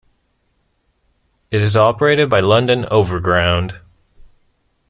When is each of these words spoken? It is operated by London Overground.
It 1.51 1.61
is 1.61 1.77
operated 1.77 2.27
by 2.27 2.39
London 2.39 2.87
Overground. 2.89 3.81